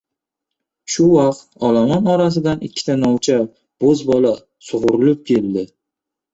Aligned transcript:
Shu 0.93 1.09
vaqt, 1.11 1.43
olomon 1.67 2.09
orasidan 2.15 2.65
ikkita 2.69 2.97
novcha 3.03 3.37
bo‘zbola 3.85 4.35
sug‘urilib 4.73 5.25
keldi. 5.33 5.69